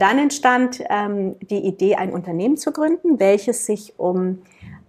[0.00, 4.42] dann entstand ähm, die Idee, ein Unternehmen zu gründen, welches sich um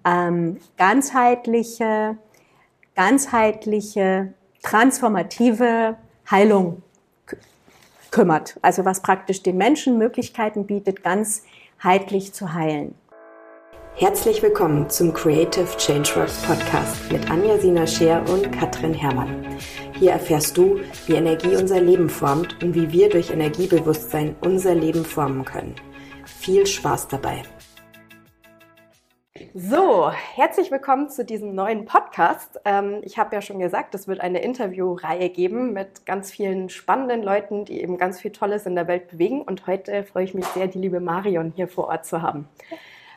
[0.06, 2.18] ähm, ganzheitliche,
[2.96, 5.98] ganzheitliche, transformative
[6.30, 6.82] Heilung
[8.12, 8.58] kümmert.
[8.62, 12.96] Also was praktisch den Menschen Möglichkeiten bietet, ganzheitlich zu heilen.
[13.96, 19.46] Herzlich willkommen zum Creative Changeworks Podcast mit Anja Sina Scheer und Katrin Herrmann.
[20.00, 25.06] Hier erfährst du, wie Energie unser Leben formt und wie wir durch Energiebewusstsein unser Leben
[25.06, 25.76] formen können.
[26.26, 27.44] Viel Spaß dabei!
[29.54, 32.60] So, herzlich willkommen zu diesem neuen Podcast.
[32.64, 37.22] Ähm, ich habe ja schon gesagt, es wird eine Interviewreihe geben mit ganz vielen spannenden
[37.22, 39.42] Leuten, die eben ganz viel Tolles in der Welt bewegen.
[39.42, 42.48] Und heute freue ich mich sehr, die liebe Marion hier vor Ort zu haben.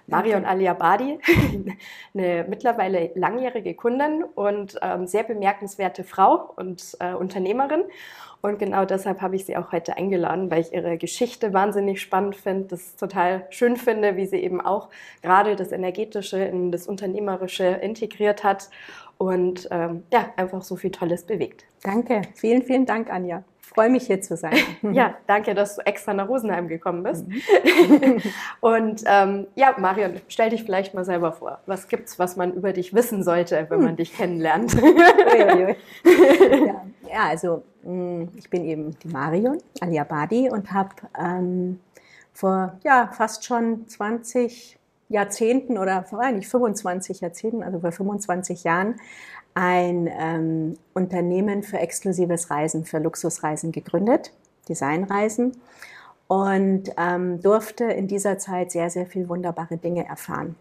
[0.07, 1.19] Marion Aliabadi,
[2.15, 7.85] eine mittlerweile langjährige Kundin und ähm, sehr bemerkenswerte Frau und äh, Unternehmerin.
[8.43, 12.37] Und genau deshalb habe ich sie auch heute eingeladen, weil ich ihre Geschichte wahnsinnig spannend
[12.37, 14.91] finde, das total schön finde, wie sie eben auch
[15.23, 18.69] gerade das Energetische in das Unternehmerische integriert hat
[19.17, 21.65] und ähm, ja, einfach so viel Tolles bewegt.
[21.83, 23.45] Danke, vielen, vielen Dank, Anja
[23.75, 24.55] freue mich hier zu sein.
[24.93, 27.27] Ja, danke, dass du extra nach Rosenheim gekommen bist.
[27.27, 28.23] Mhm.
[28.61, 31.61] Und ähm, ja, Marion, stell dich vielleicht mal selber vor.
[31.67, 33.97] Was gibt's, was man über dich wissen sollte, wenn man hm.
[33.97, 34.75] dich kennenlernt?
[34.75, 35.75] ja,
[37.11, 41.81] ja, also mm, ich bin eben die Marion Aliabadi und habe ähm,
[42.33, 48.97] vor ja, fast schon 20 Jahrzehnten oder vor allem 25 Jahrzehnten, also vor 25 Jahren,
[49.55, 54.33] ein ähm, Unternehmen für exklusives Reisen, für Luxusreisen gegründet,
[54.69, 55.57] Designreisen,
[56.27, 60.57] und ähm, durfte in dieser Zeit sehr, sehr viel wunderbare Dinge erfahren.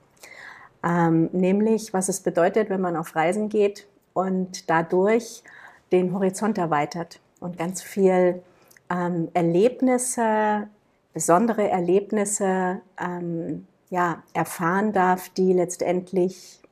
[0.84, 5.44] Ähm, nämlich, was es bedeutet, wenn man auf Reisen geht und dadurch
[5.92, 8.44] den Horizont erweitert und ganz viel
[8.90, 10.68] ähm, Erlebnisse,
[11.14, 16.63] besondere Erlebnisse ähm, ja, erfahren darf, die letztendlich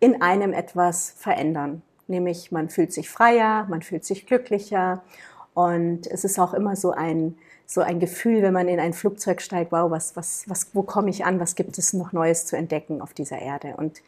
[0.00, 1.82] in einem etwas verändern.
[2.06, 5.02] Nämlich man fühlt sich freier, man fühlt sich glücklicher
[5.54, 7.36] und es ist auch immer so ein,
[7.66, 11.10] so ein Gefühl, wenn man in ein Flugzeug steigt, wow, was, was, was, wo komme
[11.10, 13.74] ich an, was gibt es noch Neues zu entdecken auf dieser Erde.
[13.76, 14.00] Und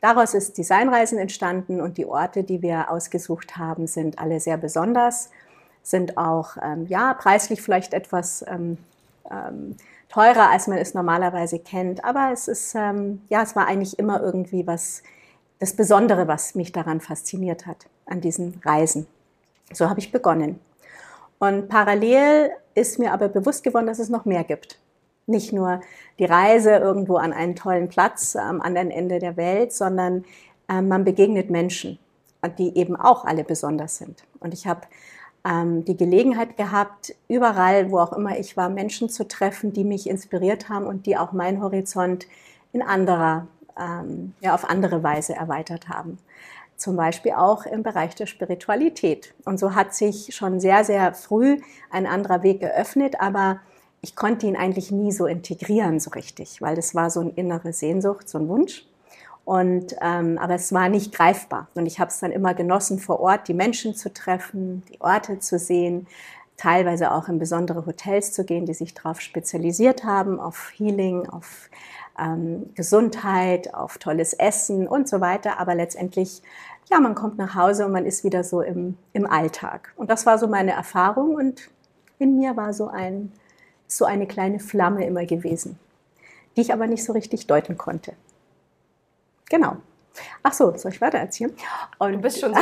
[0.00, 5.30] daraus ist Designreisen entstanden und die Orte, die wir ausgesucht haben, sind alle sehr besonders,
[5.82, 8.76] sind auch ähm, ja, preislich vielleicht etwas ähm,
[9.30, 9.76] ähm,
[10.08, 14.20] teurer, als man es normalerweise kennt, aber es ist, ähm, ja, es war eigentlich immer
[14.20, 15.02] irgendwie was
[15.58, 19.06] das Besondere, was mich daran fasziniert hat, an diesen Reisen.
[19.72, 20.60] So habe ich begonnen.
[21.38, 24.78] Und parallel ist mir aber bewusst geworden, dass es noch mehr gibt.
[25.26, 25.80] Nicht nur
[26.18, 30.24] die Reise irgendwo an einen tollen Platz am anderen Ende der Welt, sondern
[30.68, 31.98] äh, man begegnet Menschen,
[32.58, 34.24] die eben auch alle besonders sind.
[34.40, 34.82] Und ich habe
[35.44, 40.08] ähm, die Gelegenheit gehabt, überall, wo auch immer ich war, Menschen zu treffen, die mich
[40.08, 42.26] inspiriert haben und die auch meinen Horizont
[42.72, 43.46] in anderer
[43.78, 46.18] ähm, ja, auf andere Weise erweitert haben.
[46.76, 49.34] Zum Beispiel auch im Bereich der Spiritualität.
[49.44, 51.58] Und so hat sich schon sehr, sehr früh
[51.90, 53.60] ein anderer Weg geöffnet, aber
[54.02, 57.72] ich konnte ihn eigentlich nie so integrieren so richtig, weil das war so eine innere
[57.72, 58.86] Sehnsucht, so ein Wunsch.
[59.44, 61.68] Und, ähm, aber es war nicht greifbar.
[61.74, 65.38] Und ich habe es dann immer genossen, vor Ort die Menschen zu treffen, die Orte
[65.38, 66.08] zu sehen,
[66.56, 71.70] teilweise auch in besondere Hotels zu gehen, die sich darauf spezialisiert haben, auf Healing, auf
[72.18, 75.58] ähm, Gesundheit, auf tolles Essen und so weiter.
[75.60, 76.42] Aber letztendlich,
[76.90, 79.92] ja, man kommt nach Hause und man ist wieder so im, im Alltag.
[79.96, 81.68] Und das war so meine Erfahrung und
[82.18, 83.32] in mir war so, ein,
[83.86, 85.78] so eine kleine Flamme immer gewesen,
[86.56, 88.14] die ich aber nicht so richtig deuten konnte.
[89.48, 89.76] Genau.
[90.42, 91.54] Ach so, soll ich weiter erzählen?
[91.98, 92.60] Und du bist schon so.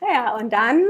[0.00, 0.84] naja, und dann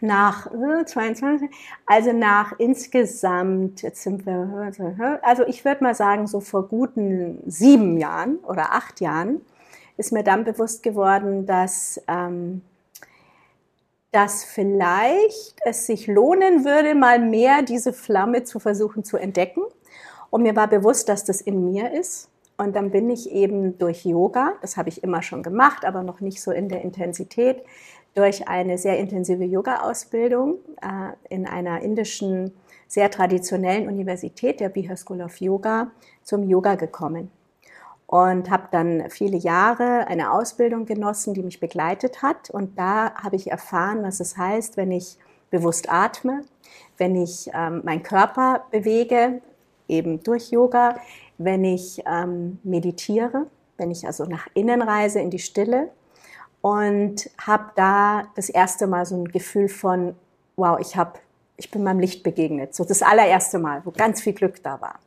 [0.00, 0.48] nach
[0.86, 1.52] 22, äh,
[1.86, 4.72] also nach insgesamt, jetzt sind wir,
[5.22, 9.40] also ich würde mal sagen, so vor guten sieben Jahren oder acht Jahren
[9.98, 12.62] ist mir dann bewusst geworden, dass, ähm,
[14.12, 19.62] dass vielleicht es sich lohnen würde, mal mehr diese Flamme zu versuchen zu entdecken.
[20.30, 22.30] Und mir war bewusst, dass das in mir ist.
[22.56, 26.20] Und dann bin ich eben durch Yoga, das habe ich immer schon gemacht, aber noch
[26.20, 27.62] nicht so in der Intensität,
[28.14, 32.52] durch eine sehr intensive Yoga-Ausbildung äh, in einer indischen,
[32.86, 35.90] sehr traditionellen Universität, der Bihar School of Yoga,
[36.22, 37.30] zum Yoga gekommen.
[38.06, 42.48] Und habe dann viele Jahre eine Ausbildung genossen, die mich begleitet hat.
[42.48, 45.18] Und da habe ich erfahren, was es heißt, wenn ich
[45.50, 46.42] bewusst atme,
[46.96, 49.42] wenn ich ähm, meinen Körper bewege,
[49.88, 50.96] eben durch Yoga,
[51.38, 53.46] wenn ich ähm, meditiere,
[53.76, 55.90] wenn ich also nach innen reise in die Stille
[56.70, 60.14] und habe da das erste Mal so ein Gefühl von,
[60.56, 61.18] wow, ich habe
[61.58, 62.74] ich bin meinem Licht begegnet.
[62.74, 65.00] So das allererste Mal, wo ganz viel Glück da war.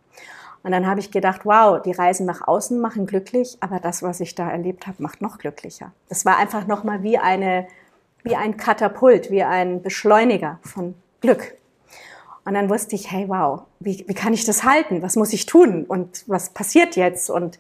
[0.63, 4.19] Und dann habe ich gedacht, wow, die Reisen nach außen machen glücklich, aber das, was
[4.19, 5.91] ich da erlebt habe, macht noch glücklicher.
[6.07, 7.67] Das war einfach nochmal wie eine,
[8.23, 11.55] wie ein Katapult, wie ein Beschleuniger von Glück.
[12.45, 15.01] Und dann wusste ich, hey, wow, wie, wie kann ich das halten?
[15.01, 15.85] Was muss ich tun?
[15.85, 17.29] Und was passiert jetzt?
[17.29, 17.57] Und,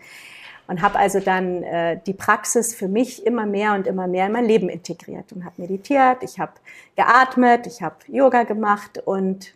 [0.67, 4.31] und habe also dann äh, die Praxis für mich immer mehr und immer mehr in
[4.31, 6.53] mein Leben integriert und habe meditiert, ich habe
[6.95, 9.53] geatmet, ich habe Yoga gemacht und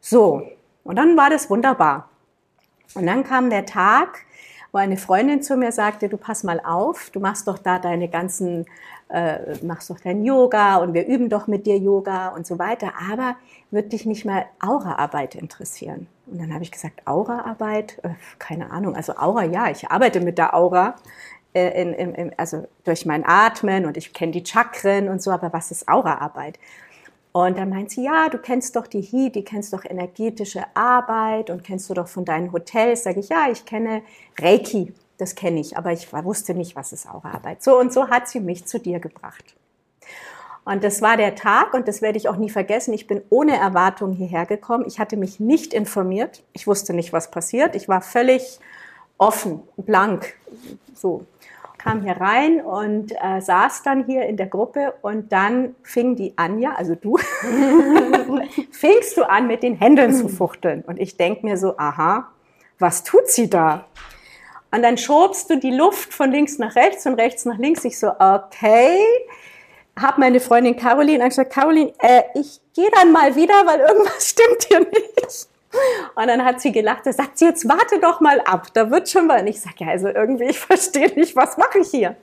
[0.00, 0.46] so.
[0.84, 2.08] Und dann war das wunderbar.
[2.94, 4.20] Und dann kam der Tag,
[4.72, 8.08] wo eine Freundin zu mir sagte, du pass mal auf, du machst doch da deine
[8.08, 8.66] ganzen,
[9.08, 12.92] äh, machst doch dein Yoga und wir üben doch mit dir Yoga und so weiter,
[13.10, 13.36] aber
[13.70, 16.08] wird dich nicht mal Auraarbeit interessieren?
[16.26, 20.38] Und dann habe ich gesagt, Auraarbeit, äh, keine Ahnung, also Aura, ja, ich arbeite mit
[20.38, 20.96] der Aura,
[21.54, 25.30] äh, in, in, in, also durch mein Atmen und ich kenne die Chakren und so,
[25.30, 26.58] aber was ist Auraarbeit?
[27.32, 31.50] Und dann meint sie, ja, du kennst doch die HI, die kennst doch energetische Arbeit
[31.50, 33.04] und kennst du doch von deinen Hotels.
[33.04, 34.02] Sage ich, ja, ich kenne
[34.38, 37.62] Reiki, das kenne ich, aber ich wusste nicht, was ist Auraarbeit.
[37.62, 39.56] So und so hat sie mich zu dir gebracht.
[40.64, 42.92] Und das war der Tag und das werde ich auch nie vergessen.
[42.92, 44.84] Ich bin ohne Erwartung hierher gekommen.
[44.86, 46.42] Ich hatte mich nicht informiert.
[46.52, 47.76] Ich wusste nicht, was passiert.
[47.76, 48.58] Ich war völlig
[49.16, 50.34] offen, blank,
[50.92, 51.24] so
[51.86, 56.32] kam hier rein und äh, saß dann hier in der Gruppe und dann fing die
[56.34, 57.16] Anja, also du,
[58.72, 60.82] fingst du an, mit den Händen zu fuchteln.
[60.84, 62.28] Und ich denke mir so, aha,
[62.80, 63.84] was tut sie da?
[64.70, 67.84] Und dann schobst du die Luft von links nach rechts und rechts nach links.
[67.84, 68.98] Ich so, okay.
[69.98, 74.64] Hab meine Freundin Caroline gesagt, Caroline, äh, ich gehe dann mal wieder, weil irgendwas stimmt
[74.68, 75.48] hier nicht.
[76.14, 79.08] Und dann hat sie gelacht, da sagt sie, jetzt warte doch mal ab, da wird
[79.08, 79.40] schon mal.
[79.40, 82.16] Und ich sage, ja, also irgendwie, ich verstehe nicht, was mache ich hier?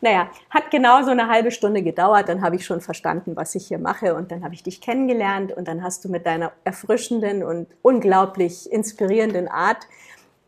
[0.00, 3.68] Naja, hat genau so eine halbe Stunde gedauert, dann habe ich schon verstanden, was ich
[3.68, 7.42] hier mache und dann habe ich dich kennengelernt und dann hast du mit deiner erfrischenden
[7.42, 9.86] und unglaublich inspirierenden Art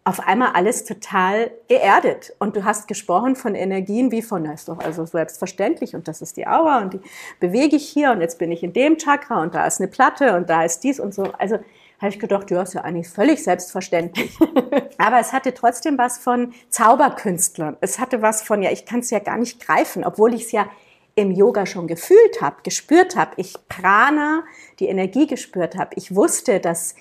[0.06, 2.32] auf einmal alles total geerdet.
[2.38, 6.23] Und du hast gesprochen von Energien wie von, das ist doch also selbstverständlich und das
[6.23, 7.00] ist die Aura und die
[7.41, 10.37] bewege ich hier und jetzt bin ich in dem Chakra und da ist eine Platte
[10.37, 11.25] und da ist dies und so.
[11.38, 11.56] Also
[11.99, 14.38] habe ich gedacht, ja, ist ja eigentlich völlig selbstverständlich.
[14.99, 17.76] Aber es hatte trotzdem was von Zauberkünstlern.
[17.81, 20.53] Es hatte was von, ja, ich kann es ja gar nicht greifen, obwohl ich es
[20.53, 20.70] ja
[21.17, 23.32] im Yoga schon gefühlt habe, gespürt habe.
[23.38, 24.44] Ich Prana,
[24.79, 25.91] die Energie gespürt habe.
[25.97, 26.94] Ich wusste, dass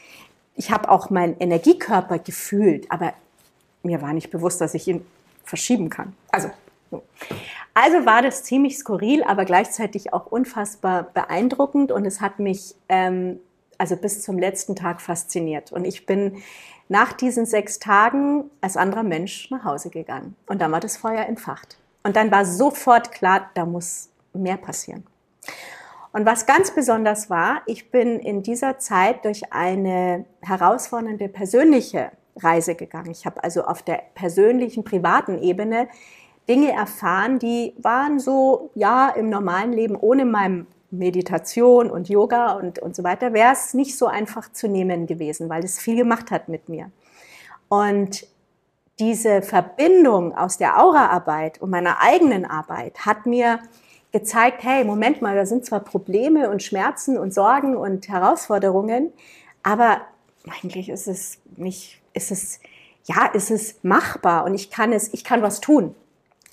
[0.56, 3.14] ich habe auch meinen Energiekörper gefühlt, aber
[3.84, 5.06] mir war nicht bewusst, dass ich ihn
[5.44, 6.14] verschieben kann.
[6.32, 6.50] Also,
[7.74, 13.40] also war das ziemlich skurril, aber gleichzeitig auch unfassbar beeindruckend und es hat mich ähm,
[13.78, 15.72] also bis zum letzten Tag fasziniert.
[15.72, 16.42] Und ich bin
[16.88, 20.36] nach diesen sechs Tagen als anderer Mensch nach Hause gegangen.
[20.48, 21.78] Und dann war das Feuer entfacht.
[22.04, 25.06] Und dann war sofort klar, da muss mehr passieren.
[26.16, 32.76] Und was ganz besonders war, ich bin in dieser Zeit durch eine herausfordernde persönliche Reise
[32.76, 33.12] gegangen.
[33.12, 35.90] Ich habe also auf der persönlichen, privaten Ebene
[36.48, 42.80] Dinge erfahren, die waren so, ja, im normalen Leben ohne meinem Meditation und Yoga und,
[42.80, 46.32] und so weiter, wäre es nicht so einfach zu nehmen gewesen, weil es viel gemacht
[46.32, 46.92] hat mit mir.
[47.68, 48.26] Und
[49.00, 53.60] diese Verbindung aus der Auraarbeit und meiner eigenen Arbeit hat mir
[54.16, 59.12] gezeigt, hey, Moment mal, da sind zwar Probleme und Schmerzen und Sorgen und Herausforderungen,
[59.62, 60.02] aber
[60.62, 62.62] eigentlich ist es nicht, ist es,
[63.04, 65.96] ja, ist es machbar und ich kann es, ich kann was tun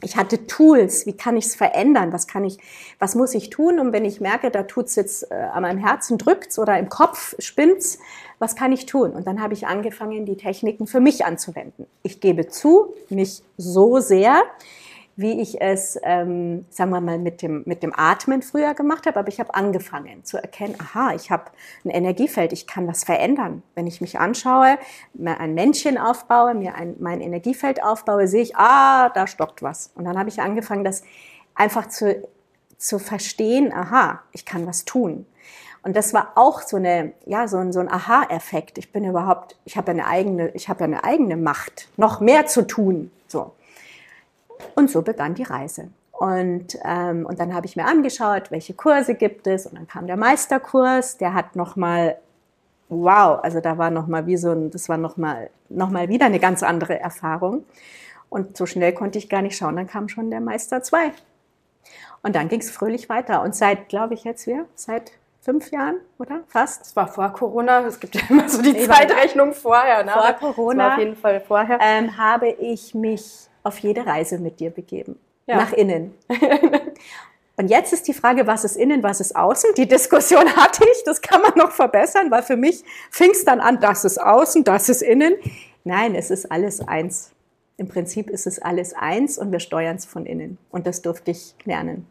[0.02, 2.58] ich hatte Tools, wie kann ich es verändern, was kann ich,
[2.98, 6.18] was muss ich tun, und wenn ich merke, da tut's jetzt äh, an meinem Herzen
[6.18, 7.98] drückt's oder im Kopf spinnt's,
[8.38, 9.12] was kann ich tun?
[9.12, 11.86] Und dann habe ich angefangen, die Techniken für mich anzuwenden.
[12.02, 14.42] Ich gebe zu, nicht so sehr,
[15.16, 19.18] wie ich es, ähm, sagen wir mal, mit dem, mit dem Atmen früher gemacht habe,
[19.18, 21.44] aber ich habe angefangen zu erkennen, aha, ich habe
[21.84, 23.62] ein Energiefeld, ich kann was verändern.
[23.74, 24.78] Wenn ich mich anschaue,
[25.12, 29.90] mir ein Männchen aufbaue, mir ein, mein Energiefeld aufbaue, sehe ich, ah, da stockt was.
[29.94, 31.02] Und dann habe ich angefangen, das
[31.54, 32.22] einfach zu,
[32.78, 35.26] zu verstehen, aha, ich kann was tun.
[35.82, 38.78] Und das war auch so eine, ja, so ein, so ein Aha-Effekt.
[38.78, 42.66] Ich bin überhaupt, ich habe eine eigene, ich habe eine eigene Macht, noch mehr zu
[42.66, 43.10] tun.
[43.26, 43.52] So.
[44.74, 45.88] Und so begann die Reise.
[46.12, 49.66] Und, ähm, und dann habe ich mir angeschaut, welche Kurse gibt es.
[49.66, 52.16] Und dann kam der Meisterkurs, der hat nochmal,
[52.88, 56.38] wow, also da war nochmal wie so ein, das war nochmal noch mal wieder eine
[56.38, 57.64] ganz andere Erfahrung.
[58.28, 61.12] Und so schnell konnte ich gar nicht schauen, dann kam schon der Meister 2.
[62.22, 63.42] Und dann ging es fröhlich weiter.
[63.42, 66.40] Und seit, glaube ich, jetzt wir, seit fünf Jahren, oder?
[66.46, 66.86] Fast.
[66.86, 67.80] Es war vor Corona.
[67.80, 70.04] Es gibt ja immer so die Zeitrechnung vorher.
[70.04, 70.12] Ne?
[70.12, 70.92] Vor Corona.
[70.92, 71.78] auf jeden Fall vorher.
[71.82, 75.18] Ähm, habe ich mich auf jede Reise mit dir begeben.
[75.46, 75.56] Ja.
[75.56, 76.14] Nach innen.
[77.56, 79.70] Und jetzt ist die Frage, was ist innen, was ist außen?
[79.76, 83.60] Die Diskussion hatte ich, das kann man noch verbessern, weil für mich fing es dann
[83.60, 85.34] an, das ist außen, das ist innen.
[85.84, 87.30] Nein, es ist alles eins.
[87.76, 90.58] Im Prinzip ist es alles eins und wir steuern es von innen.
[90.70, 92.06] Und das durfte ich lernen.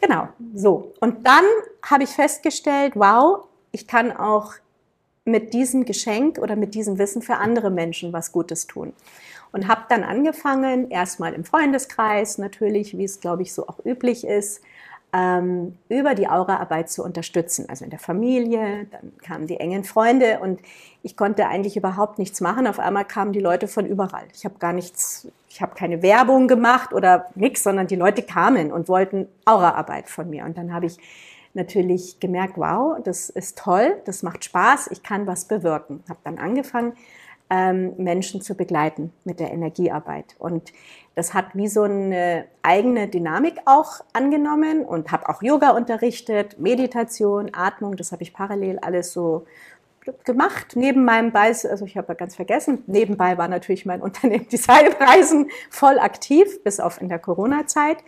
[0.00, 0.92] Genau, so.
[1.00, 1.44] Und dann
[1.82, 4.54] habe ich festgestellt, wow, ich kann auch
[5.24, 8.92] mit diesem Geschenk oder mit diesem Wissen für andere Menschen was Gutes tun.
[9.52, 14.26] Und habe dann angefangen, erstmal im Freundeskreis natürlich, wie es, glaube ich, so auch üblich
[14.26, 14.62] ist,
[15.12, 17.66] ähm, über die Auraarbeit zu unterstützen.
[17.68, 20.60] Also in der Familie, dann kamen die engen Freunde und
[21.02, 22.66] ich konnte eigentlich überhaupt nichts machen.
[22.66, 24.24] Auf einmal kamen die Leute von überall.
[24.34, 28.70] Ich habe gar nichts, ich habe keine Werbung gemacht oder nichts, sondern die Leute kamen
[28.70, 30.44] und wollten Auraarbeit von mir.
[30.44, 30.98] Und dann habe ich
[31.54, 36.04] natürlich gemerkt, wow, das ist toll, das macht Spaß, ich kann was bewirken.
[36.08, 36.92] Habe dann angefangen,
[37.50, 40.36] ähm, Menschen zu begleiten mit der Energiearbeit.
[40.38, 40.72] Und
[41.14, 47.50] das hat wie so eine eigene Dynamik auch angenommen und habe auch Yoga unterrichtet, Meditation,
[47.52, 49.44] Atmung, das habe ich parallel alles so
[50.24, 50.76] gemacht.
[50.76, 55.98] Neben meinem Beis, also ich habe ganz vergessen, nebenbei war natürlich mein Unternehmen Designreisen voll
[55.98, 57.98] aktiv, bis auf in der Corona-Zeit.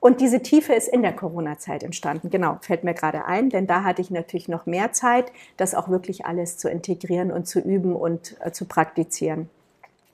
[0.00, 2.30] Und diese Tiefe ist in der Corona-Zeit entstanden.
[2.30, 5.90] Genau, fällt mir gerade ein, denn da hatte ich natürlich noch mehr Zeit, das auch
[5.90, 9.50] wirklich alles zu integrieren und zu üben und äh, zu praktizieren.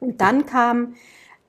[0.00, 0.96] Und dann kam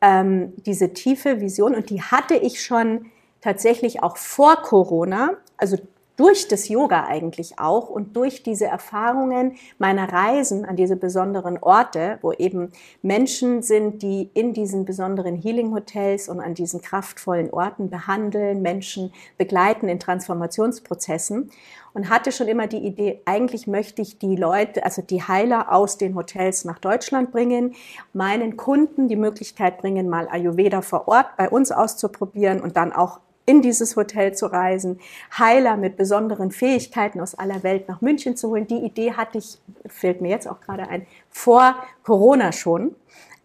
[0.01, 3.07] ähm, diese tiefe Vision und die hatte ich schon
[3.41, 5.77] tatsächlich auch vor Corona, also
[6.17, 12.17] durch das Yoga eigentlich auch und durch diese Erfahrungen meiner Reisen an diese besonderen Orte,
[12.21, 12.71] wo eben
[13.01, 19.13] Menschen sind, die in diesen besonderen Healing Hotels und an diesen kraftvollen Orten behandeln, Menschen
[19.37, 21.51] begleiten in Transformationsprozessen
[21.93, 25.97] und hatte schon immer die Idee, eigentlich möchte ich die Leute, also die Heiler aus
[25.97, 27.75] den Hotels nach Deutschland bringen,
[28.13, 33.19] meinen Kunden die Möglichkeit bringen, mal Ayurveda vor Ort bei uns auszuprobieren und dann auch
[33.47, 34.99] in dieses Hotel zu reisen,
[35.35, 38.67] Heiler mit besonderen Fähigkeiten aus aller Welt nach München zu holen.
[38.67, 42.93] Die Idee hatte ich, fällt mir jetzt auch gerade ein, vor Corona schon,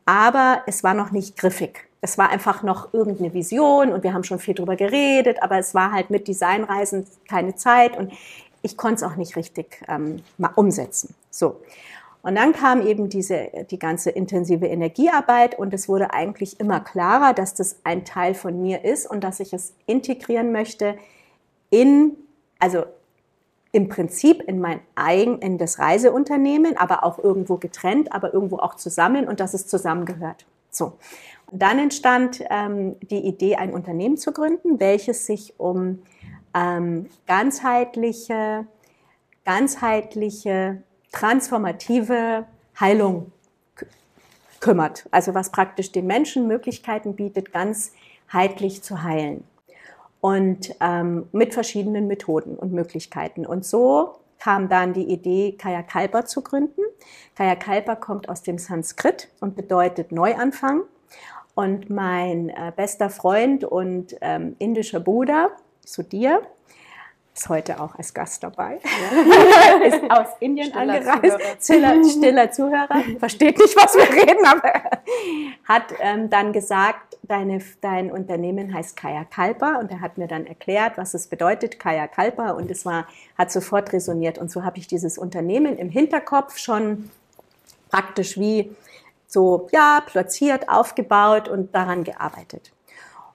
[0.05, 1.89] aber es war noch nicht griffig.
[2.01, 5.73] Es war einfach noch irgendeine Vision und wir haben schon viel drüber geredet, aber es
[5.73, 8.13] war halt mit Designreisen keine Zeit und
[8.63, 11.15] ich konnte es auch nicht richtig ähm, mal umsetzen.
[11.31, 11.61] So.
[12.23, 17.35] Und dann kam eben diese, die ganze intensive Energiearbeit und es wurde eigentlich immer klarer,
[17.35, 20.97] dass das ein Teil von mir ist und dass ich es integrieren möchte
[21.71, 22.17] in,
[22.61, 22.85] also
[23.73, 28.77] im Prinzip in mein eigen, in das Reiseunternehmen, aber auch irgendwo getrennt, aber irgendwo auch
[28.77, 30.47] zusammen und dass es zusammengehört.
[30.71, 30.93] So.
[31.51, 36.03] Und dann entstand ähm, die Idee, ein Unternehmen zu gründen, welches sich um
[36.55, 38.67] ähm, ganzheitliche,
[39.45, 42.47] ganzheitliche transformative
[42.81, 43.31] Heilung
[44.61, 45.07] kümmert.
[45.11, 49.45] Also was praktisch den Menschen Möglichkeiten bietet, ganzheitlich zu heilen.
[50.21, 53.45] Und ähm, mit verschiedenen Methoden und Möglichkeiten.
[53.45, 56.81] Und so kam dann die Idee, Kaya Kalpa zu gründen.
[57.35, 60.83] Kaya Kalpa kommt aus dem Sanskrit und bedeutet Neuanfang.
[61.55, 65.51] Und mein äh, bester Freund und ähm, indischer Bruder,
[65.85, 66.41] Sudhir,
[67.35, 68.79] ist heute auch als Gast dabei.
[68.85, 69.87] Ja.
[69.87, 71.39] ist aus Indien stiller angereist.
[71.61, 72.05] Zuhörer.
[72.05, 73.03] Stiller, stiller Zuhörer.
[73.19, 74.73] Versteht nicht, was wir reden, aber
[75.65, 80.47] hat ähm, dann gesagt, deine, dein Unternehmen heißt Kaya Kalpa und er hat mir dann
[80.47, 83.07] erklärt, was es bedeutet, Kaya Kalpa und es war,
[83.39, 87.11] hat sofort resoniert und so habe ich dieses Unternehmen im Hinterkopf schon
[87.91, 88.75] praktisch wie
[89.27, 92.73] so, ja, platziert, aufgebaut und daran gearbeitet.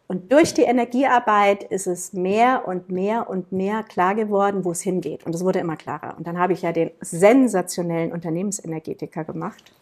[0.07, 4.81] Und durch die Energiearbeit ist es mehr und mehr und mehr klar geworden, wo es
[4.81, 5.25] hingeht.
[5.25, 6.15] Und es wurde immer klarer.
[6.17, 9.73] Und dann habe ich ja den sensationellen Unternehmensenergetiker gemacht.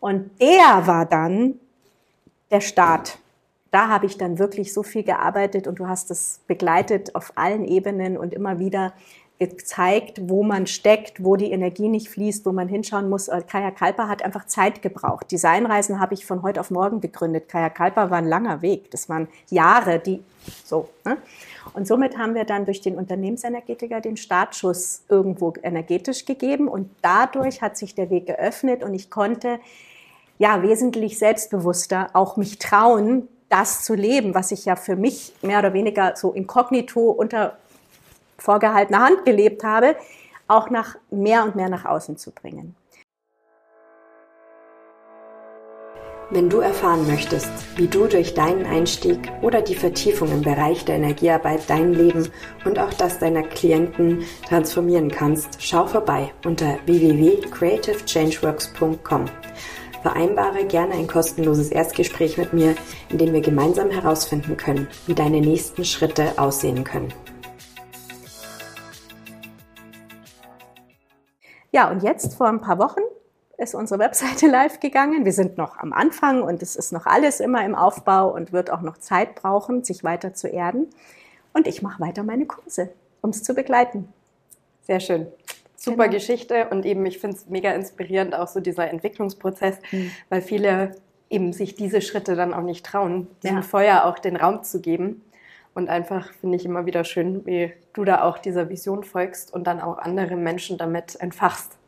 [0.00, 1.60] Und der war dann
[2.50, 3.18] der Start.
[3.70, 7.64] Da habe ich dann wirklich so viel gearbeitet und du hast es begleitet auf allen
[7.64, 8.92] Ebenen und immer wieder
[9.48, 13.28] gezeigt, wo man steckt, wo die Energie nicht fließt, wo man hinschauen muss.
[13.28, 15.30] Äh, Kaya Kalpa hat einfach Zeit gebraucht.
[15.30, 17.48] Designreisen habe ich von heute auf morgen gegründet.
[17.48, 18.90] Kaya Kalpa war ein langer Weg.
[18.90, 20.22] Das waren Jahre, die
[20.64, 20.88] so.
[21.04, 21.18] Ne?
[21.74, 27.62] Und somit haben wir dann durch den Unternehmensenergetiker den Startschuss irgendwo energetisch gegeben und dadurch
[27.62, 29.60] hat sich der Weg geöffnet und ich konnte
[30.38, 35.58] ja wesentlich selbstbewusster auch mich trauen, das zu leben, was ich ja für mich mehr
[35.58, 37.58] oder weniger so inkognito unter
[38.38, 39.96] vorgehaltener Hand gelebt habe,
[40.48, 42.76] auch nach mehr und mehr nach außen zu bringen.
[46.34, 50.96] Wenn du erfahren möchtest, wie du durch deinen Einstieg oder die Vertiefung im Bereich der
[50.96, 52.30] Energiearbeit dein Leben
[52.64, 59.26] und auch das deiner Klienten transformieren kannst, schau vorbei unter www.creativechangeworks.com.
[60.00, 62.76] Vereinbare gerne ein kostenloses Erstgespräch mit mir,
[63.10, 67.12] in dem wir gemeinsam herausfinden können, wie deine nächsten Schritte aussehen können.
[71.72, 73.00] Ja, und jetzt vor ein paar Wochen
[73.56, 75.24] ist unsere Webseite live gegangen.
[75.24, 78.70] Wir sind noch am Anfang und es ist noch alles immer im Aufbau und wird
[78.70, 80.88] auch noch Zeit brauchen, sich weiter zu erden.
[81.54, 84.12] Und ich mache weiter meine Kurse, um es zu begleiten.
[84.82, 85.26] Sehr schön.
[85.76, 86.14] Super genau.
[86.14, 90.10] Geschichte und eben, ich finde es mega inspirierend, auch so dieser Entwicklungsprozess, mhm.
[90.28, 90.94] weil viele
[91.28, 93.62] eben sich diese Schritte dann auch nicht trauen, diesem ja.
[93.62, 95.22] Feuer auch den Raum zu geben.
[95.74, 99.66] Und einfach finde ich immer wieder schön, wie du da auch dieser Vision folgst und
[99.66, 101.78] dann auch andere Menschen damit entfachst.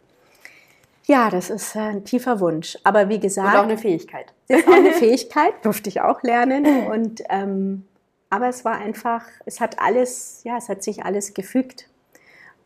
[1.06, 2.78] Ja, das ist ein tiefer Wunsch.
[2.82, 3.54] Aber wie gesagt.
[3.54, 4.32] Und auch eine Fähigkeit.
[4.48, 6.86] Das ist auch eine Fähigkeit, durfte ich auch lernen.
[6.86, 7.84] Und, ähm,
[8.30, 11.88] aber es war einfach, es hat alles, ja, es hat sich alles gefügt.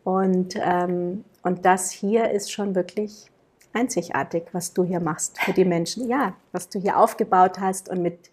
[0.05, 3.27] Und, ähm, und das hier ist schon wirklich
[3.73, 6.09] einzigartig, was du hier machst für die Menschen.
[6.09, 8.31] Ja, was du hier aufgebaut hast und mit,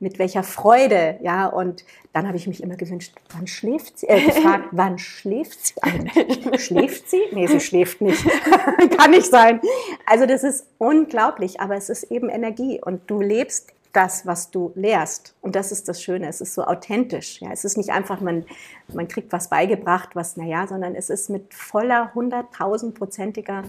[0.00, 1.46] mit welcher Freude, ja.
[1.46, 4.08] Und dann habe ich mich immer gewünscht, wann schläft sie?
[4.08, 6.64] Äh, gefragt, wann schläft sie eigentlich?
[6.64, 7.20] schläft sie?
[7.32, 8.24] Nee, sie schläft nicht.
[8.96, 9.60] Kann nicht sein.
[10.06, 14.72] Also das ist unglaublich, aber es ist eben Energie und du lebst das, was du
[14.74, 15.34] lehrst.
[15.40, 16.28] Und das ist das Schöne.
[16.28, 17.40] Es ist so authentisch.
[17.40, 18.44] Ja, es ist nicht einfach, man,
[18.92, 23.64] man kriegt was beigebracht, was, naja, sondern es ist mit voller, hunderttausendprozentiger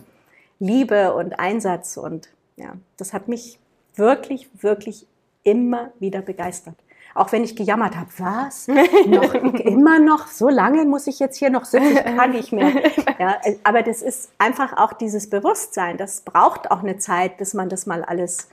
[0.59, 1.98] Liebe und Einsatz.
[1.98, 3.59] Und ja, das hat mich
[3.95, 5.07] wirklich, wirklich
[5.43, 6.75] immer wieder begeistert.
[7.15, 8.67] Auch wenn ich gejammert habe, was?
[9.08, 10.27] Noch, immer noch?
[10.27, 11.98] So lange muss ich jetzt hier noch sitzen?
[12.05, 12.72] Ich kann nicht mehr.
[13.17, 15.98] Ja, aber das ist einfach auch dieses Bewusstsein.
[15.98, 18.50] Das braucht auch eine Zeit, bis man das mal alles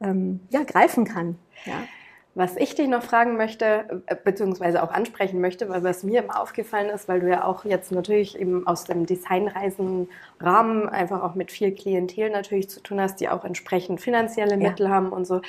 [0.00, 1.38] ähm, ja, greifen kann.
[1.64, 1.74] Ja.
[2.40, 6.40] Was ich dich noch fragen möchte, äh, beziehungsweise auch ansprechen möchte, weil was mir immer
[6.40, 11.52] aufgefallen ist, weil du ja auch jetzt natürlich eben aus dem Designreisen-Rahmen einfach auch mit
[11.52, 14.92] viel Klientel natürlich zu tun hast, die auch entsprechend finanzielle Mittel ja.
[14.92, 15.42] haben und so.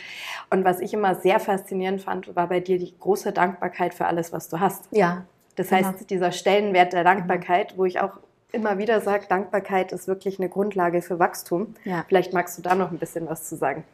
[0.49, 4.33] Und was ich immer sehr faszinierend fand, war bei dir die große Dankbarkeit für alles,
[4.33, 4.89] was du hast.
[4.91, 5.23] Ja.
[5.55, 6.07] Das heißt, genau.
[6.09, 8.19] dieser Stellenwert der Dankbarkeit, wo ich auch
[8.51, 11.73] immer wieder sage, Dankbarkeit ist wirklich eine Grundlage für Wachstum.
[11.85, 12.03] Ja.
[12.09, 13.85] Vielleicht magst du da noch ein bisschen was zu sagen.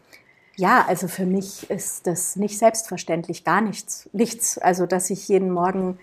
[0.60, 4.10] Ja, also für mich ist das nicht selbstverständlich, gar nichts.
[4.12, 4.58] Nichts.
[4.58, 6.00] Also, dass ich jeden Morgen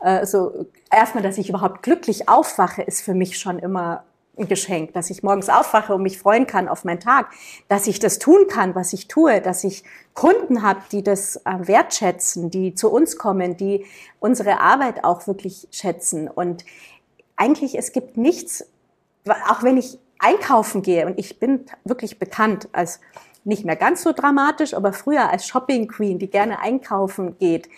[0.00, 4.04] äh, so, erstmal, dass ich überhaupt glücklich aufwache, ist für mich schon immer
[4.38, 7.30] ein Geschenk, dass ich morgens aufwache und mich freuen kann auf meinen Tag,
[7.68, 9.82] dass ich das tun kann, was ich tue, dass ich
[10.14, 13.86] Kunden habe, die das äh, wertschätzen, die zu uns kommen, die
[14.20, 16.28] unsere Arbeit auch wirklich schätzen.
[16.28, 16.64] Und
[17.34, 18.64] eigentlich, es gibt nichts,
[19.48, 23.00] auch wenn ich einkaufen gehe und ich bin wirklich bekannt als
[23.46, 27.68] nicht mehr ganz so dramatisch, aber früher als Shopping Queen, die gerne einkaufen geht.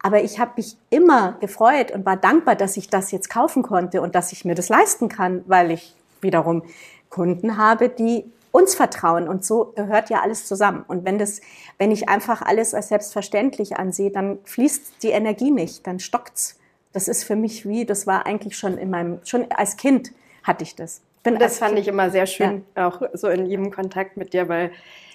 [0.00, 4.00] Aber ich habe mich immer gefreut und war dankbar, dass ich das jetzt kaufen konnte
[4.00, 6.62] und dass ich mir das leisten kann, weil ich wiederum
[7.10, 10.84] Kunden habe, die uns vertrauen und so gehört ja alles zusammen.
[10.88, 11.40] Und wenn das,
[11.76, 16.58] wenn ich einfach alles als selbstverständlich ansehe, dann fließt die Energie nicht, dann stockt's.
[16.92, 20.12] Das ist für mich wie, das war eigentlich schon in meinem, schon als Kind
[20.42, 21.02] hatte ich das.
[21.22, 22.88] Bin das fand ich immer sehr schön, ja.
[22.88, 24.70] auch so in jedem Kontakt mit dir, weil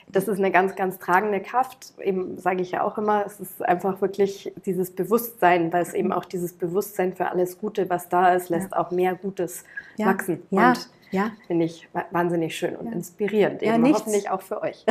[0.08, 1.94] das ist eine ganz, ganz tragende Kraft.
[2.00, 6.12] Eben sage ich ja auch immer, es ist einfach wirklich dieses Bewusstsein, weil es eben
[6.12, 8.78] auch dieses Bewusstsein für alles Gute, was da ist, lässt ja.
[8.78, 9.64] auch mehr Gutes
[9.98, 10.08] ja.
[10.08, 10.44] wachsen.
[10.50, 10.70] Ja.
[10.70, 11.32] Und ja.
[11.48, 13.62] finde ich wahnsinnig schön und inspirierend.
[13.64, 14.86] Eben ja, hoffentlich auch für euch.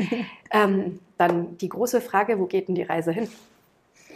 [0.50, 3.28] ähm, dann die große Frage, wo geht denn die Reise hin?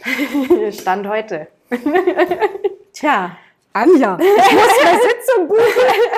[0.71, 1.47] Stand heute.
[2.91, 3.37] Tja,
[3.73, 5.63] Anja, ich muss eine Sitzung buchen.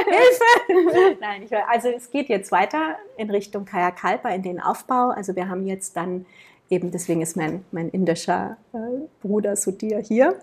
[0.06, 1.18] Hilfe!
[1.22, 5.10] Nein, ich, also es geht jetzt weiter in Richtung Kaya Kalpa in den Aufbau.
[5.10, 6.26] Also wir haben jetzt dann
[6.70, 8.78] eben, deswegen ist mein, mein indischer äh,
[9.22, 10.36] Bruder Sudhir hier.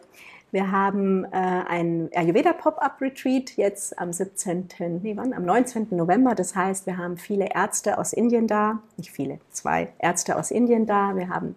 [0.52, 4.68] Wir haben äh, ein Ayurveda Pop-Up Retreat jetzt am 17.
[5.02, 5.32] Nee, wann?
[5.32, 5.88] Am 19.
[5.90, 6.34] November.
[6.34, 10.86] Das heißt, wir haben viele Ärzte aus Indien da, nicht viele, zwei Ärzte aus Indien
[10.86, 11.16] da.
[11.16, 11.56] Wir haben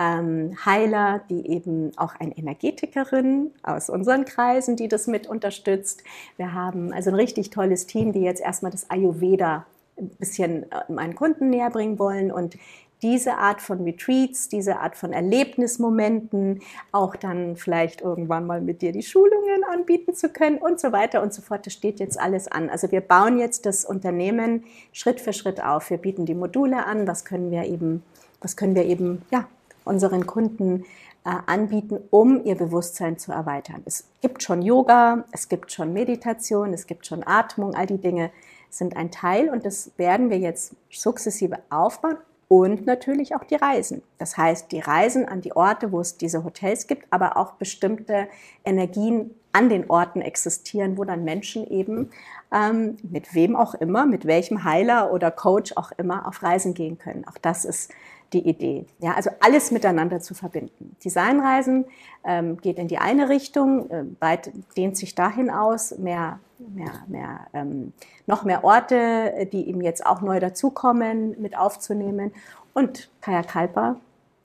[0.00, 6.02] ähm, Heiler, die eben auch eine Energetikerin aus unseren Kreisen, die das mit unterstützt.
[6.38, 9.66] Wir haben also ein richtig tolles Team, die jetzt erstmal das Ayurveda
[9.98, 12.56] ein bisschen äh, meinen Kunden näher bringen wollen und
[13.02, 16.60] diese Art von Retreats, diese Art von Erlebnismomenten,
[16.92, 21.22] auch dann vielleicht irgendwann mal mit dir die Schulungen anbieten zu können und so weiter
[21.22, 21.64] und so fort.
[21.64, 22.68] Das steht jetzt alles an.
[22.68, 25.88] Also wir bauen jetzt das Unternehmen Schritt für Schritt auf.
[25.88, 27.06] Wir bieten die Module an.
[27.06, 28.02] Was können wir eben,
[28.42, 29.48] was können wir eben, ja,
[29.84, 30.84] unseren Kunden
[31.24, 33.82] äh, anbieten, um ihr Bewusstsein zu erweitern.
[33.84, 38.30] Es gibt schon Yoga, es gibt schon Meditation, es gibt schon Atmung, all die Dinge
[38.70, 42.16] sind ein Teil und das werden wir jetzt sukzessive aufbauen
[42.48, 44.02] und natürlich auch die Reisen.
[44.18, 48.28] Das heißt, die Reisen an die Orte, wo es diese Hotels gibt, aber auch bestimmte
[48.64, 52.10] Energien an den Orten existieren, wo dann Menschen eben
[52.52, 56.98] ähm, mit wem auch immer, mit welchem Heiler oder Coach auch immer auf Reisen gehen
[56.98, 57.24] können.
[57.28, 57.92] Auch das ist
[58.32, 58.86] die Idee.
[59.00, 60.96] Ja, also alles miteinander zu verbinden.
[61.04, 61.84] Designreisen
[62.24, 67.46] ähm, geht in die eine Richtung, äh, weit dehnt sich dahin aus, mehr, mehr, mehr,
[67.52, 67.92] ähm,
[68.26, 72.32] noch mehr Orte, die ihm jetzt auch neu dazukommen, mit aufzunehmen.
[72.72, 73.96] Und Kaya Kalpa,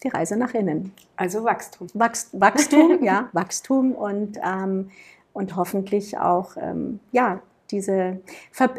[0.04, 0.93] die Reise nach innen.
[1.15, 1.88] Also Wachstum.
[1.93, 4.89] Wachst, Wachstum, ja, Wachstum und, ähm,
[5.34, 7.39] und hoffentlich auch, ähm, ja,
[7.71, 8.19] diese,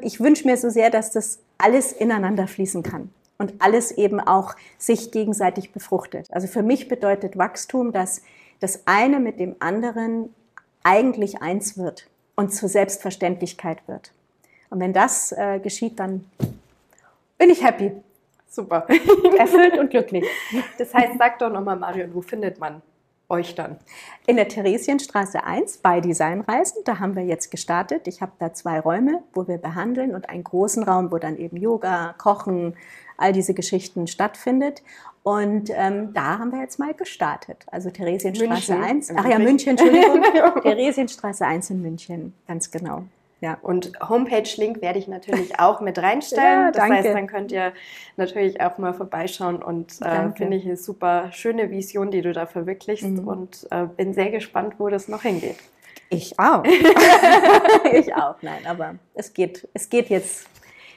[0.00, 4.54] ich wünsche mir so sehr, dass das alles ineinander fließen kann und alles eben auch
[4.78, 6.28] sich gegenseitig befruchtet.
[6.30, 8.22] Also für mich bedeutet Wachstum, dass
[8.60, 10.34] das eine mit dem anderen
[10.82, 14.12] eigentlich eins wird und zur Selbstverständlichkeit wird.
[14.70, 16.24] Und wenn das äh, geschieht, dann
[17.38, 17.92] bin ich happy.
[18.48, 18.86] Super.
[19.38, 20.24] Erfüllt und glücklich.
[20.78, 22.80] Das heißt, sag doch nochmal, Marion, wo findet man
[23.28, 23.76] euch dann?
[24.26, 26.82] In der Theresienstraße 1 bei Designreisen.
[26.84, 28.06] Da haben wir jetzt gestartet.
[28.06, 31.56] Ich habe da zwei Räume, wo wir behandeln und einen großen Raum, wo dann eben
[31.56, 32.74] Yoga, Kochen,
[33.16, 34.82] all diese Geschichten stattfindet.
[35.22, 37.66] Und ähm, da haben wir jetzt mal gestartet.
[37.70, 39.12] Also Theresienstraße München, 1.
[39.16, 40.22] Ach ja, München, Entschuldigung.
[40.62, 43.04] Theresienstraße 1 in München, ganz genau.
[43.40, 43.58] Ja.
[43.60, 46.66] Und Homepage-Link werde ich natürlich auch mit reinstellen.
[46.66, 47.72] ja, das heißt, dann könnt ihr
[48.16, 52.46] natürlich auch mal vorbeischauen und äh, finde ich eine super schöne Vision, die du da
[52.46, 53.28] verwirklichst mhm.
[53.28, 55.56] und äh, bin sehr gespannt, wo das noch hingeht.
[56.08, 56.64] Ich auch.
[57.92, 60.46] ich auch, nein, aber es geht, es geht jetzt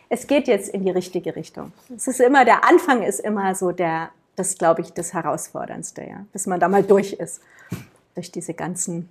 [0.09, 1.71] es geht jetzt in die richtige Richtung.
[1.95, 6.25] Es ist immer, der Anfang ist immer so der, das glaube ich, das Herausforderndste, ja,
[6.33, 7.41] bis man da mal durch ist,
[8.15, 9.09] durch diese ganzen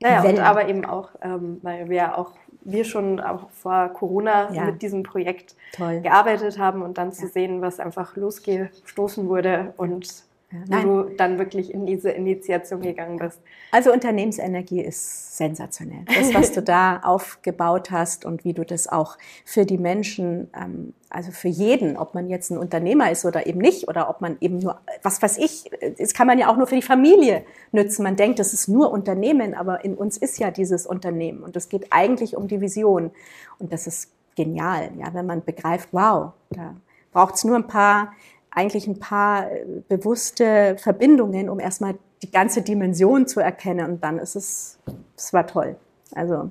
[0.00, 0.38] naja, Wellen.
[0.38, 2.32] und aber eben auch, ähm, weil wir auch,
[2.66, 4.64] wir schon auch vor Corona ja.
[4.64, 6.00] mit diesem Projekt Toll.
[6.00, 11.38] gearbeitet haben und dann zu sehen, was einfach losgestoßen wurde und ja, wo du dann
[11.38, 13.40] wirklich in diese Initiation gegangen bist.
[13.72, 16.04] Also Unternehmensenergie ist sensationell.
[16.06, 20.94] Das, was du da aufgebaut hast und wie du das auch für die Menschen, ähm,
[21.10, 24.36] also für jeden, ob man jetzt ein Unternehmer ist oder eben nicht, oder ob man
[24.40, 28.04] eben nur, was weiß ich, das kann man ja auch nur für die Familie nützen.
[28.04, 31.68] Man denkt, das ist nur Unternehmen, aber in uns ist ja dieses Unternehmen und es
[31.68, 33.10] geht eigentlich um die Vision.
[33.58, 36.76] Und das ist genial, ja, wenn man begreift, wow, da
[37.12, 38.12] braucht es nur ein paar
[38.56, 43.88] eigentlich ein paar äh, bewusste Verbindungen, um erstmal die ganze Dimension zu erkennen.
[43.92, 44.78] Und dann ist es,
[45.16, 45.76] es war toll.
[46.14, 46.50] Also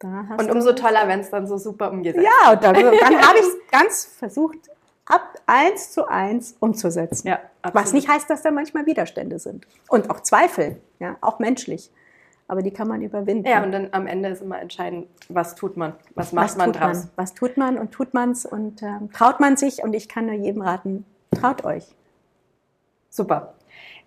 [0.00, 2.26] da hast Und umso toller, wenn es dann so super umgesetzt wird.
[2.42, 4.58] Ja, und dann, dann habe ich es ganz versucht,
[5.06, 7.28] ab eins zu eins umzusetzen.
[7.28, 7.38] Ja,
[7.72, 9.66] Was nicht heißt, dass da manchmal Widerstände sind.
[9.88, 11.90] Und auch Zweifel, ja, auch menschlich
[12.48, 13.48] aber die kann man überwinden.
[13.48, 16.72] Ja, und dann am Ende ist immer entscheidend, was tut man, was macht was man
[16.72, 16.98] draus.
[16.98, 17.10] Man?
[17.16, 20.26] Was tut man und tut man es und äh, traut man sich und ich kann
[20.26, 21.84] nur jedem raten, traut euch.
[23.10, 23.54] Super.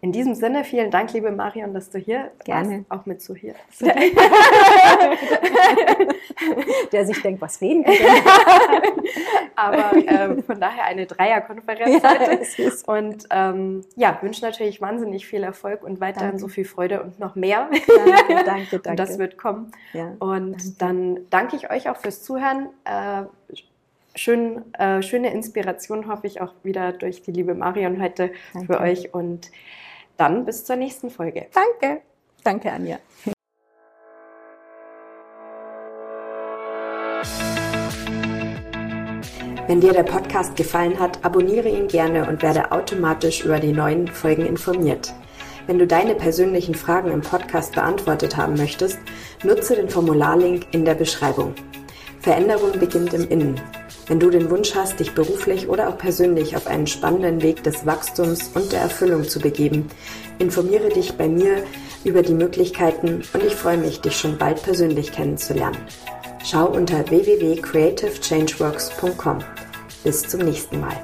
[0.02, 2.86] In diesem Sinne, vielen Dank, liebe Marion, dass du hier Gerne.
[2.88, 3.54] warst, auch mit so hier.
[6.94, 7.94] Der sich denkt, was reden wir
[9.58, 12.40] Aber äh, von daher eine Dreierkonferenz ja, heute.
[12.88, 16.40] Und ähm, ja, wünsche natürlich wahnsinnig viel Erfolg und weiterhin danke.
[16.40, 17.70] so viel Freude und noch mehr.
[17.70, 17.86] Danke,
[18.46, 18.90] danke, danke.
[18.90, 19.74] Und das wird kommen.
[19.92, 20.76] Ja, und danke.
[20.78, 22.70] dann danke ich euch auch fürs Zuhören.
[22.86, 23.24] Äh,
[24.16, 28.74] schön, äh, schöne Inspiration hoffe ich auch wieder durch die liebe Marion heute danke.
[28.74, 29.14] für euch.
[29.14, 29.52] Und
[30.20, 31.48] dann bis zur nächsten Folge.
[31.54, 32.02] Danke.
[32.44, 32.98] Danke, Anja.
[39.68, 44.08] Wenn dir der Podcast gefallen hat, abonniere ihn gerne und werde automatisch über die neuen
[44.08, 45.14] Folgen informiert.
[45.68, 48.98] Wenn du deine persönlichen Fragen im Podcast beantwortet haben möchtest,
[49.44, 51.54] nutze den Formularlink in der Beschreibung.
[52.20, 53.62] Veränderung beginnt im Innen.
[54.10, 57.86] Wenn du den Wunsch hast, dich beruflich oder auch persönlich auf einen spannenden Weg des
[57.86, 59.88] Wachstums und der Erfüllung zu begeben,
[60.40, 61.64] informiere dich bei mir
[62.04, 65.78] über die Möglichkeiten und ich freue mich, dich schon bald persönlich kennenzulernen.
[66.44, 69.44] Schau unter www.creativechangeworks.com.
[70.04, 70.96] Bis zum nächsten Mal.